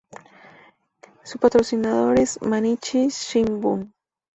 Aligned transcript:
Su 1.23 1.37
patrocinador 1.37 2.17
es 2.19 2.41
Mainichi 2.41 3.09
Shimbun. 3.09 3.93